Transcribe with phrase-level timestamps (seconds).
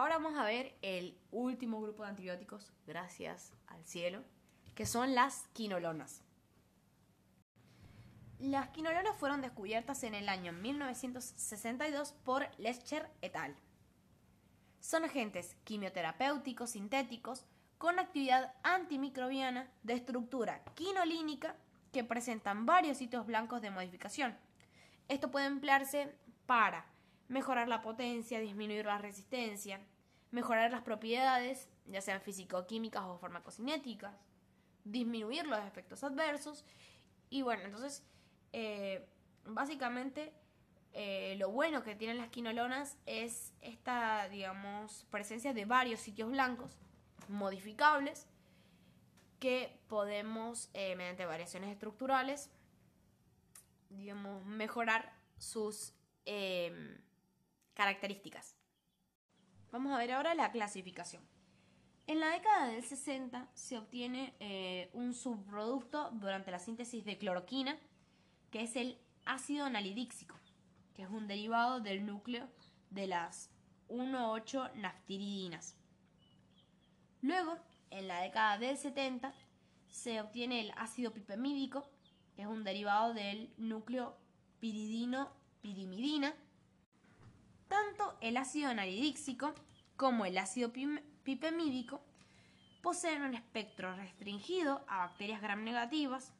[0.00, 4.22] Ahora vamos a ver el último grupo de antibióticos, gracias al cielo,
[4.74, 6.22] que son las quinolonas.
[8.38, 13.54] Las quinolonas fueron descubiertas en el año 1962 por Lescher et al.
[14.80, 17.44] Son agentes quimioterapéuticos sintéticos
[17.76, 21.56] con actividad antimicrobiana de estructura quinolínica
[21.92, 24.34] que presentan varios sitios blancos de modificación.
[25.08, 26.14] Esto puede emplearse
[26.46, 26.86] para
[27.30, 29.80] mejorar la potencia, disminuir la resistencia,
[30.32, 34.12] mejorar las propiedades, ya sean físico-químicas o farmacocinéticas,
[34.84, 36.64] disminuir los efectos adversos
[37.30, 38.04] y bueno, entonces
[38.52, 39.08] eh,
[39.44, 40.32] básicamente
[40.92, 46.76] eh, lo bueno que tienen las quinolonas es esta, digamos, presencia de varios sitios blancos
[47.28, 48.26] modificables
[49.38, 52.50] que podemos, eh, mediante variaciones estructurales,
[53.88, 56.98] digamos, mejorar sus em,
[57.74, 58.56] características.
[59.70, 61.22] Vamos a ver ahora la clasificación.
[62.06, 67.78] En la década del 60 se obtiene eh, un subproducto durante la síntesis de cloroquina,
[68.50, 70.34] que es el ácido analidíxico,
[70.94, 72.48] que es un derivado del núcleo
[72.90, 73.50] de las
[73.88, 75.76] 1,8 naftiridinas.
[77.22, 77.56] Luego,
[77.90, 79.32] en la década del 70,
[79.88, 81.88] se obtiene el ácido pipemídico,
[82.34, 84.16] que es un derivado del núcleo
[84.60, 86.34] piridino-pirimidina.
[87.70, 89.54] Tanto el ácido analidíxico
[89.96, 90.72] como el ácido
[91.22, 92.02] pipemídico
[92.82, 96.32] poseen un espectro restringido a bacterias gram negativas,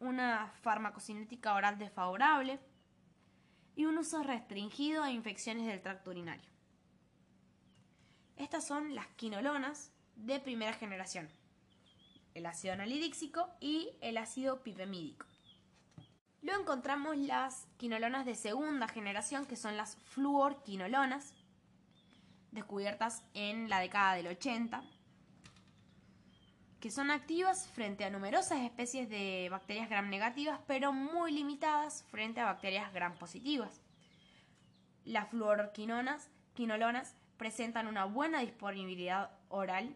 [0.00, 2.58] una farmacocinética oral desfavorable
[3.76, 6.50] y un uso restringido a infecciones del tracto urinario.
[8.36, 11.28] Estas son las quinolonas de primera generación,
[12.34, 15.29] el ácido analidíxico y el ácido pipemídico.
[16.42, 21.34] Luego encontramos las quinolonas de segunda generación, que son las fluorquinolonas,
[22.50, 24.82] descubiertas en la década del 80,
[26.80, 32.40] que son activas frente a numerosas especies de bacterias gram negativas, pero muy limitadas frente
[32.40, 33.82] a bacterias gram positivas.
[35.04, 39.94] Las fluorquinonas, quinolonas, presentan una buena disponibilidad oral,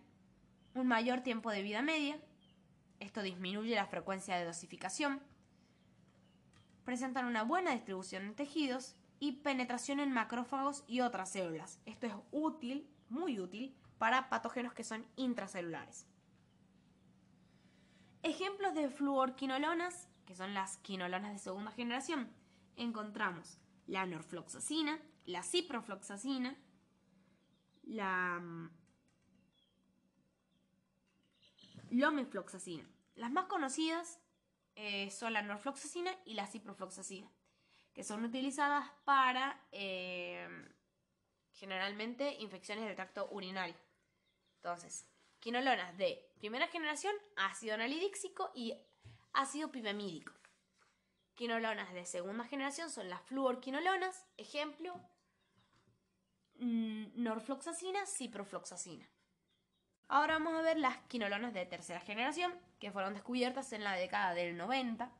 [0.74, 2.18] un mayor tiempo de vida media,
[3.00, 5.20] esto disminuye la frecuencia de dosificación,
[6.84, 11.80] presentan una buena distribución en tejidos y penetración en macrófagos y otras células.
[11.86, 16.06] Esto es útil, muy útil, para patógenos que son intracelulares.
[18.22, 22.30] Ejemplos de fluorquinolonas, que son las quinolonas de segunda generación,
[22.76, 26.56] encontramos la norfloxacina, la ciprofloxacina,
[27.82, 28.70] la mm,
[31.90, 32.84] lomifloxacina.
[33.14, 34.20] Las más conocidas
[34.76, 37.30] eh, son la norfloxacina y la ciprofloxacina
[37.94, 40.46] que son utilizadas para eh,
[41.52, 43.76] generalmente infecciones del tracto urinario.
[44.56, 45.06] Entonces,
[45.38, 48.74] quinolonas de primera generación, ácido analidíxico y
[49.32, 50.32] ácido pipemídico.
[51.34, 55.00] Quinolonas de segunda generación son las fluorquinolonas, ejemplo,
[56.56, 59.08] mm, norfloxacina, ciprofloxacina.
[60.08, 62.52] Ahora vamos a ver las quinolonas de tercera generación,
[62.84, 65.10] que fueron descubiertas en la década del 90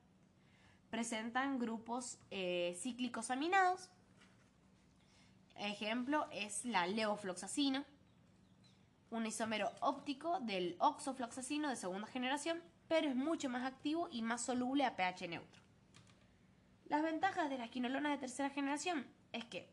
[0.91, 3.89] presentan grupos eh, cíclicos aminados.
[5.57, 7.87] Ejemplo es la leofloxacina,
[9.09, 14.45] un isómero óptico del oxofloxacino de segunda generación, pero es mucho más activo y más
[14.45, 15.63] soluble a pH neutro.
[16.91, 19.71] Las ventajas de las quinolonas de tercera generación es que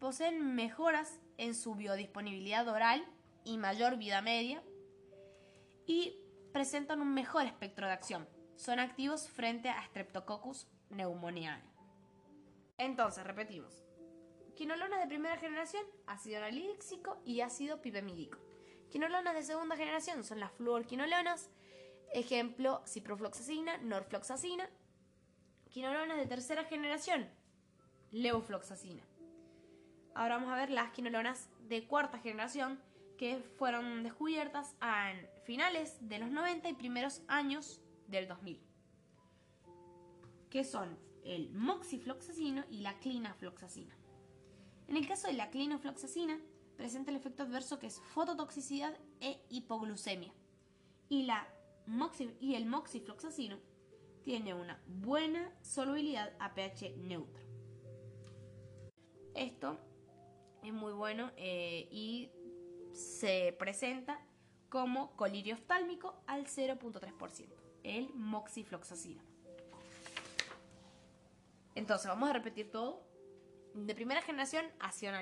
[0.00, 3.06] poseen mejoras en su biodisponibilidad oral
[3.44, 4.64] y mayor vida media
[5.86, 6.18] y
[6.54, 11.60] presentan un mejor espectro de acción, son activos frente a Streptococcus pneumoniae.
[12.78, 13.84] Entonces, repetimos.
[14.54, 18.38] Quinolonas de primera generación, ácido analíxico y ácido pipemídico.
[18.88, 21.50] Quinolonas de segunda generación son las fluorquinolonas,
[22.12, 24.70] ejemplo ciprofloxacina, norfloxacina.
[25.70, 27.28] Quinolonas de tercera generación,
[28.12, 29.02] levofloxacina.
[30.14, 32.80] Ahora vamos a ver las quinolonas de cuarta generación
[33.18, 38.60] que fueron descubiertas en finales de los 90 y primeros años del 2000,
[40.50, 43.96] que son el moxifloxacino y la clinafloxacina.
[44.88, 46.38] En el caso de la clinofloxacina,
[46.76, 50.32] presenta el efecto adverso que es fototoxicidad e hipoglucemia.
[51.08, 51.46] Y, la
[52.40, 53.58] y el moxifloxacino
[54.22, 57.44] tiene una buena solubilidad a pH neutro.
[59.34, 59.78] Esto
[60.62, 62.30] es muy bueno eh, y
[62.92, 64.24] se presenta
[64.74, 67.46] como colirio oftálmico al 0.3%
[67.84, 69.22] el moxifloxacina.
[71.76, 73.06] Entonces, vamos a repetir todo.
[73.74, 75.12] De primera generación, ácido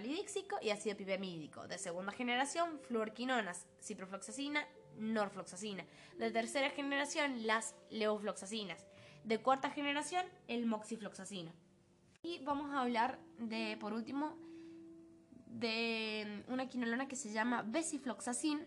[0.62, 1.68] y ácido pipemídico.
[1.68, 4.66] De segunda generación, fluorquinonas, ciprofloxacina,
[4.96, 5.84] norfloxacina.
[6.16, 8.86] De tercera generación, las levofloxacinas.
[9.22, 11.52] De cuarta generación, el moxifloxacina.
[12.22, 14.34] Y vamos a hablar de, por último,
[15.46, 18.66] de una quinolona que se llama becifloxacin,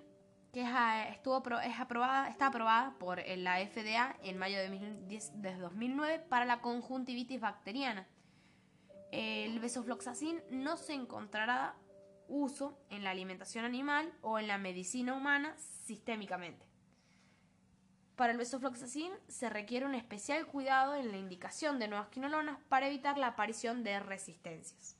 [0.55, 0.69] que es,
[1.11, 7.41] estuvo, es aprobada, está aprobada por la FDA en mayo de, 2009 para la conjuntivitis
[7.41, 8.07] bacteriana.
[9.11, 11.75] El becifloxacin no se encontrará
[12.29, 16.65] uso en la alimentación animal o en la medicina humana sistémicamente.
[18.15, 22.87] Para el besofloxacin se requiere un especial cuidado en la indicación de nuevas quinolonas para
[22.87, 24.97] evitar la aparición de resistencias.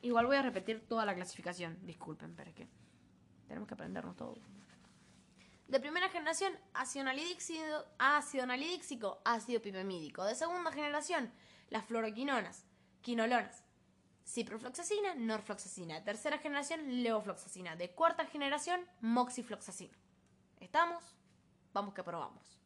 [0.00, 2.68] Igual voy a repetir toda la clasificación, disculpen, pero es que
[3.46, 4.55] tenemos que aprendernos todo.
[5.68, 10.24] De primera generación, ácido anhidríxico, ácido pipemídico.
[10.24, 11.32] De segunda generación,
[11.70, 12.64] las fluoroquinonas,
[13.02, 13.64] quinolonas,
[14.24, 15.96] ciprofloxacina, norfloxacina.
[15.96, 17.74] De tercera generación, levofloxacina.
[17.74, 19.98] De cuarta generación, moxifloxacina.
[20.60, 21.02] ¿Estamos?
[21.72, 22.60] Vamos que probamos.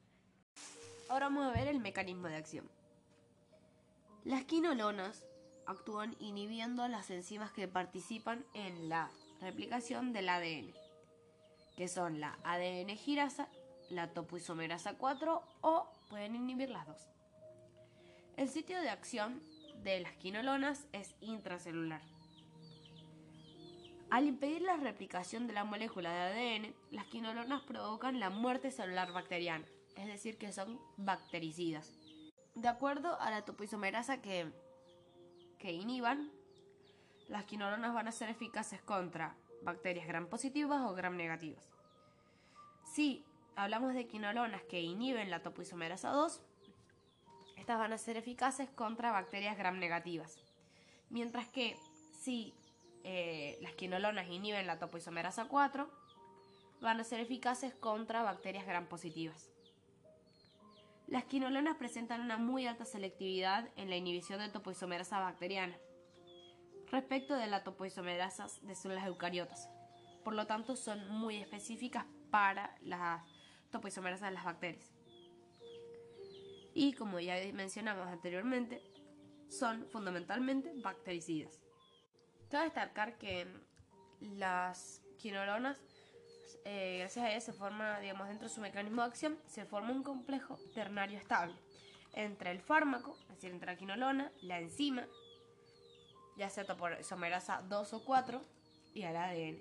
[1.09, 2.71] Ahora vamos a ver el mecanismo de acción.
[4.25, 5.25] Las quinolonas
[5.67, 9.11] actúan inhibiendo las enzimas que participan en la
[9.41, 10.75] replicación del ADN,
[11.81, 13.49] que son la ADN girasa,
[13.89, 17.09] la topoisomerasa 4 o pueden inhibir las dos.
[18.37, 19.43] El sitio de acción
[19.83, 22.03] de las quinolonas es intracelular.
[24.11, 26.21] Al impedir la replicación de la molécula de
[26.59, 29.65] ADN, las quinolonas provocan la muerte celular bacteriana,
[29.97, 31.95] es decir, que son bactericidas.
[32.57, 34.53] De acuerdo a la topoisomerasa que
[35.59, 36.31] que inhiban,
[37.29, 41.69] las quinolonas van a ser eficaces contra bacterias gram positivas o gram negativas.
[42.85, 43.25] Si
[43.57, 46.41] hablamos de quinolonas que inhiben la topoisomerasa 2,
[47.57, 50.39] estas van a ser eficaces contra bacterias gram negativas.
[51.09, 51.77] Mientras que
[52.21, 52.55] si
[53.05, 55.91] eh, las quinolonas inhiben la topoisomerasa 4,
[56.81, 59.51] van a ser eficaces contra bacterias gram positivas.
[61.07, 65.77] Las quinolonas presentan una muy alta selectividad en la inhibición de topoisomerasa bacteriana
[66.91, 69.69] respecto de la topoisomerasas de células eucariotas.
[70.25, 73.23] Por lo tanto, son muy específicas para las
[73.71, 74.93] topoisomerasas de las bacterias.
[76.75, 78.83] Y como ya mencionamos anteriormente,
[79.49, 81.59] son fundamentalmente bactericidas.
[82.51, 83.47] Cabe destacar que
[84.21, 85.79] las quinolonas
[86.65, 89.93] eh, gracias a ella se forma, digamos, dentro de su mecanismo de acción, se forma
[89.93, 91.57] un complejo ternario estable
[92.15, 95.07] entre el fármaco, es decir, entre la quinolona, la enzima,
[96.41, 98.41] ya sea topoisomerasa 2 o 4,
[98.95, 99.61] y el ADN.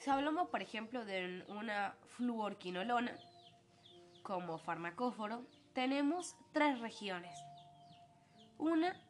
[0.00, 3.16] Si hablamos, por ejemplo, de una fluorquinolona
[4.24, 7.38] como farmacóforo, tenemos tres regiones.
[8.58, 9.00] Una,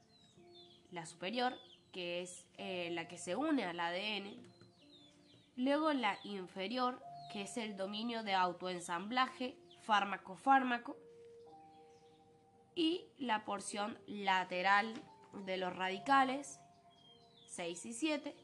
[0.91, 1.55] la superior,
[1.93, 4.37] que es eh, la que se une al ADN,
[5.57, 7.03] Luego la inferior,
[7.33, 9.57] que es el dominio de autoensamblaje
[9.87, 10.99] fármaco-fármaco.
[12.75, 14.93] Y la porción lateral
[15.45, 16.61] de los radicales,
[17.49, 18.35] 6 y 7,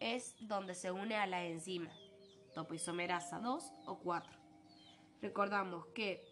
[0.00, 1.90] es donde se une a la enzima,
[2.54, 4.32] topoisomerasa 2 o 4.
[5.20, 6.24] Recordamos que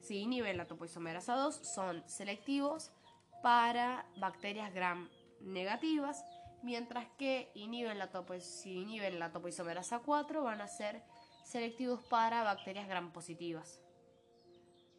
[0.00, 2.92] si inhiben la topoisomerasa 2 son selectivos
[3.42, 5.08] para bacterias gram
[5.40, 6.24] negativas
[6.64, 8.10] mientras que inhiben la,
[8.40, 11.02] si inhiben la topoisomerasa 4 van a ser
[11.44, 13.80] selectivos para bacterias gram positivas.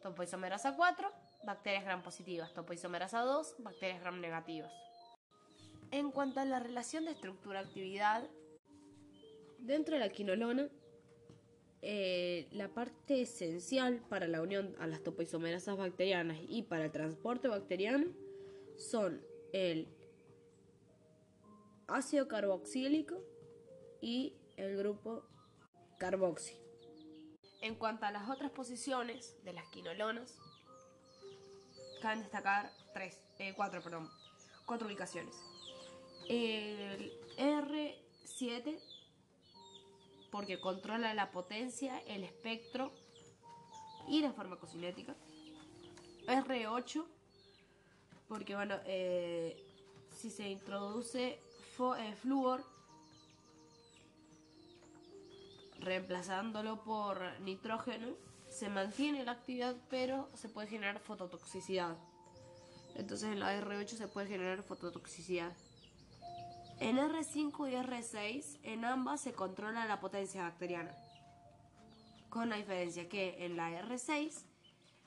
[0.02, 1.12] Topoisomerasa 4,
[1.44, 2.52] bacterias gram positivas.
[2.54, 4.72] Topoisomerasa 2, bacterias gram negativas.
[5.90, 8.28] En cuanto a la relación de estructura-actividad,
[9.58, 10.68] dentro de la quinolona,
[11.82, 17.48] eh, la parte esencial para la unión a las topoisomerasas bacterianas y para el transporte
[17.48, 18.06] bacteriano
[18.76, 19.88] son el
[21.86, 23.22] ácido carboxílico
[24.00, 25.24] y el grupo
[25.98, 26.56] carboxi.
[27.60, 30.38] En cuanto a las otras posiciones de las quinolonas,
[32.00, 34.10] caben destacar tres, eh, cuatro, perdón,
[34.64, 35.34] cuatro ubicaciones.
[36.28, 38.78] El R7
[40.30, 42.92] porque controla la potencia, el espectro
[44.08, 45.14] y la farmacocinética.
[46.26, 47.06] R8
[48.28, 49.56] porque bueno, eh,
[50.10, 51.40] si se introduce
[51.98, 52.64] eh, flúor,
[55.78, 58.16] reemplazándolo por nitrógeno,
[58.56, 61.94] se mantiene la actividad, pero se puede generar fototoxicidad.
[62.94, 65.52] Entonces en la R8 se puede generar fototoxicidad.
[66.80, 70.94] En R5 y R6, en ambas se controla la potencia bacteriana.
[72.30, 74.44] Con la diferencia que en la R6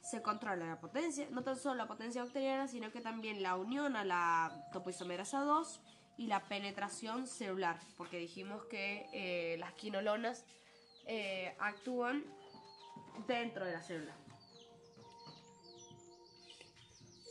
[0.01, 3.95] se controla la potencia, no tan solo la potencia bacteriana, sino que también la unión
[3.95, 5.81] a la topoisomerasa 2
[6.17, 10.45] y la penetración celular, porque dijimos que eh, las quinolonas
[11.07, 12.23] eh, actúan
[13.27, 14.15] dentro de la célula.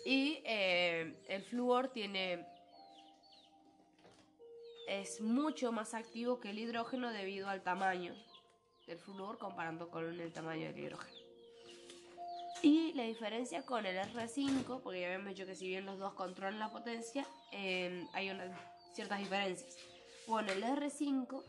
[0.05, 2.47] Y eh, el flúor tiene
[4.89, 8.15] es mucho más activo que el hidrógeno debido al tamaño
[8.87, 11.19] del flúor comparando con el tamaño del hidrógeno.
[12.63, 16.15] Y la diferencia con el R5, porque ya habíamos dicho que si bien los dos
[16.15, 18.51] controlan la potencia, hay unas
[18.95, 19.77] ciertas diferencias.
[20.27, 21.45] Bueno, el R5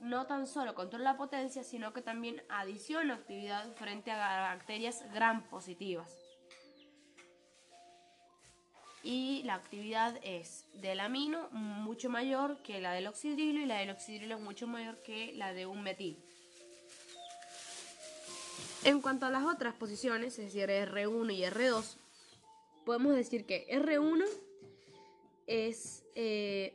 [0.00, 5.42] no tan solo controla la potencia, sino que también adiciona actividad frente a bacterias gram
[5.48, 6.16] positivas.
[9.02, 13.90] Y la actividad es del amino mucho mayor que la del oxidrilo y la del
[13.90, 16.18] oxidrilo es mucho mayor que la de un metil.
[18.84, 21.96] En cuanto a las otras posiciones, es decir, R1 y R2,
[22.84, 24.24] podemos decir que R1
[25.46, 26.74] es eh,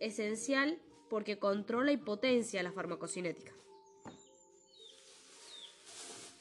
[0.00, 0.78] esencial
[1.12, 3.52] porque controla y potencia la farmacocinética.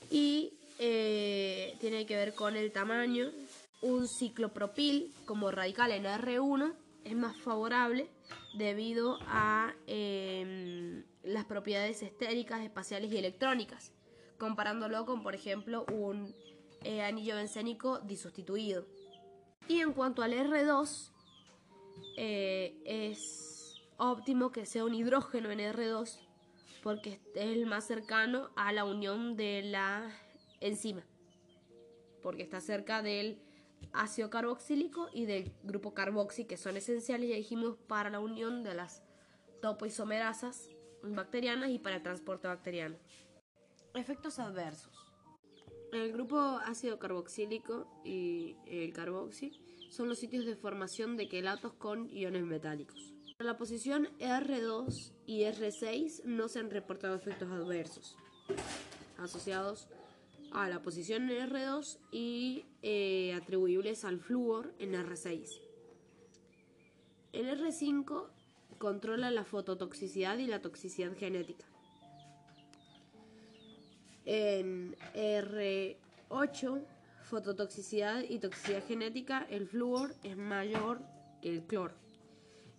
[0.09, 3.33] Y eh, tiene que ver con el tamaño.
[3.81, 6.73] Un ciclopropil como radical en R1
[7.03, 8.07] es más favorable
[8.53, 13.91] debido a em, las propiedades estéricas, espaciales y electrónicas,
[14.37, 16.33] comparándolo con, por ejemplo, un
[16.85, 18.85] eh, anillo bencénico disustituido.
[19.67, 21.09] Y en cuanto al R2,
[22.15, 23.50] eh, es
[24.01, 26.17] óptimo que sea un hidrógeno en R2
[26.81, 30.11] porque es el más cercano a la unión de la
[30.59, 31.05] enzima,
[32.23, 33.39] porque está cerca del
[33.93, 38.73] ácido carboxílico y del grupo carboxi, que son esenciales, ya dijimos, para la unión de
[38.73, 39.03] las
[39.61, 40.69] topoisomerasas
[41.03, 42.97] bacterianas y para el transporte bacteriano.
[43.93, 44.91] Efectos adversos.
[45.93, 49.51] El grupo ácido carboxílico y el carboxi
[49.91, 53.13] son los sitios de formación de quelatos con iones metálicos.
[53.41, 58.15] En la posición R2 y R6 no se han reportado efectos adversos
[59.17, 59.87] asociados
[60.51, 65.59] a la posición en R2 y eh, atribuibles al flúor en R6.
[67.33, 68.27] El R5
[68.77, 71.65] controla la fototoxicidad y la toxicidad genética.
[74.25, 76.85] En R8
[77.23, 81.01] fototoxicidad y toxicidad genética, el flúor es mayor
[81.41, 82.10] que el cloro.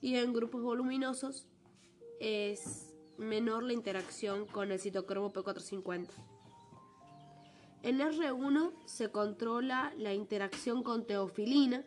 [0.03, 1.47] Y en grupos voluminosos
[2.21, 6.09] es menor la interacción con el citocromo P450.
[7.83, 11.85] En R1 se controla la interacción con teofilina,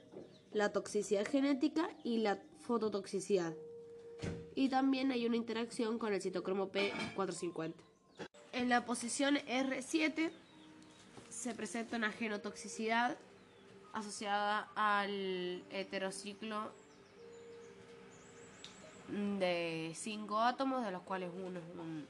[0.53, 3.53] la toxicidad genética y la fototoxicidad.
[4.55, 7.73] Y también hay una interacción con el citocromo P450.
[8.53, 10.31] En la posición R7
[11.29, 13.17] se presenta una genotoxicidad
[13.93, 16.71] asociada al heterociclo
[19.09, 22.07] de cinco átomos, de los cuales uno es un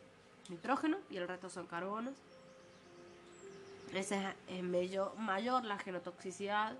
[0.49, 2.15] nitrógeno y el resto son carbonos.
[3.93, 6.73] Esa es mayor la genotoxicidad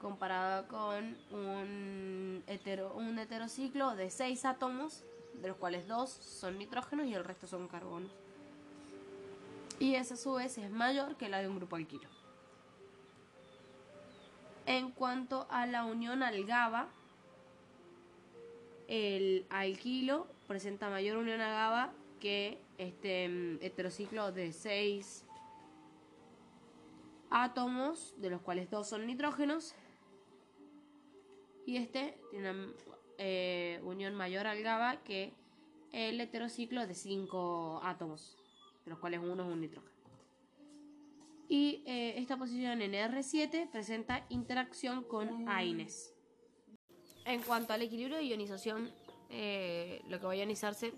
[0.00, 5.04] comparada con un, hetero, un heterociclo de seis átomos,
[5.34, 8.10] de los cuales dos son nitrógenos y el resto son carbonos
[9.78, 12.08] y esa a su vez es mayor que la de un grupo alquilo.
[14.64, 16.86] En cuanto a la unión al GABA,
[18.88, 25.24] el alquilo presenta mayor unión a GABA que este mm, heterociclo de 6
[27.30, 29.74] átomos, de los cuales dos son nitrógenos,
[31.66, 32.72] y este tiene una
[33.18, 35.32] eh, unión mayor al GABA que
[35.92, 38.36] el heterociclo de 5 átomos
[38.84, 39.96] de los cuales uno es un nitrógeno.
[41.48, 46.15] Y eh, esta posición en R7 presenta interacción con AINES.
[47.26, 48.88] En cuanto al equilibrio de ionización,
[49.30, 50.92] eh, lo que va a ionizarse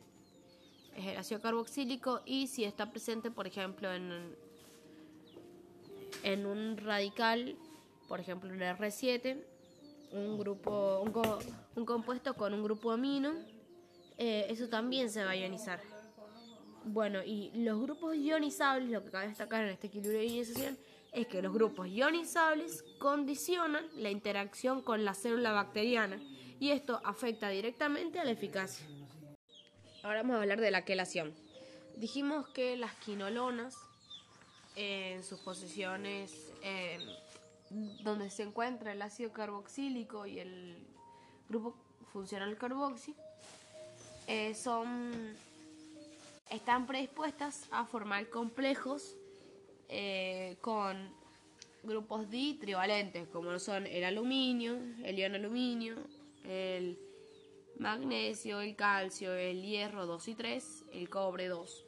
[0.94, 4.36] es el ácido carboxílico y si está presente, por ejemplo, en,
[6.22, 7.56] en un radical,
[8.08, 9.42] por ejemplo en R7,
[10.12, 11.00] un grupo,
[11.74, 13.32] un, compuesto con un grupo amino,
[14.18, 15.80] eh, eso también se va a ionizar.
[16.84, 20.78] Bueno, y los grupos ionizables, lo que cabe destacar en este equilibrio de ionización
[21.12, 26.20] es que los grupos ionizables condicionan la interacción con la célula bacteriana
[26.60, 28.86] y esto afecta directamente a la eficacia.
[30.02, 31.34] Ahora vamos a hablar de la quelación.
[31.96, 33.76] Dijimos que las quinolonas
[34.76, 36.52] en sus posiciones
[38.02, 40.78] donde se encuentra el ácido carboxílico y el
[41.48, 41.74] grupo
[42.12, 43.14] funcional carboxi
[44.26, 45.36] eh, son
[46.50, 49.16] están predispuestas a formar complejos
[49.88, 51.12] eh, con
[51.82, 55.96] grupos di trivalentes, como son el aluminio, el ion aluminio,
[56.44, 56.98] el
[57.78, 61.84] magnesio, el calcio, el hierro 2 y 3, el cobre 2.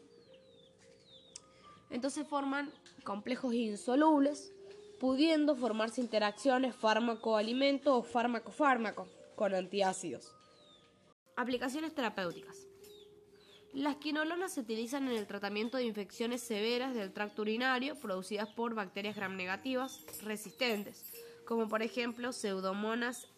[1.90, 2.72] Entonces forman
[3.04, 4.52] complejos insolubles,
[5.00, 10.34] pudiendo formarse interacciones fármaco-alimento o fármaco-fármaco con antiácidos.
[11.36, 12.69] Aplicaciones terapéuticas.
[13.72, 18.74] Las quinolonas se utilizan en el tratamiento de infecciones severas del tracto urinario producidas por
[18.74, 21.04] bacterias gram negativas resistentes,
[21.46, 23.28] como por ejemplo Pseudomonas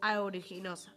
[0.00, 0.94] aeruginosa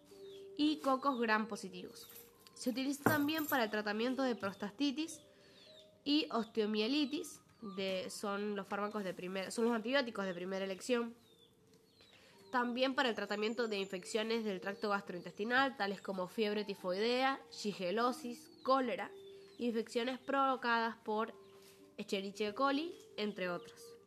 [0.55, 2.07] y cocos gram positivos.
[2.53, 5.19] Se utiliza también para el tratamiento de prostatitis
[6.05, 7.41] y osteomielitis,
[8.09, 11.13] son los fármacos de primer, son los antibióticos de primera elección.
[12.49, 19.11] También para el tratamiento de infecciones del tracto gastrointestinal, tales como fiebre tifoidea, shigelosis, cólera,
[19.57, 21.33] infecciones provocadas por
[21.97, 23.98] Escherichia coli, entre otros.